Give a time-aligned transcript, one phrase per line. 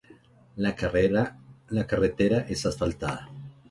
[0.57, 0.73] La
[1.85, 3.29] carretera es asfaltada.